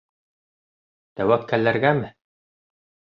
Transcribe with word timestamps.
Тәүәккәлләргәме? 1.19 2.09